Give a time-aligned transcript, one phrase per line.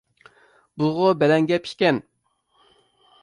[0.83, 2.01] بۇغۇ بەلەن گەپ ئىكەن.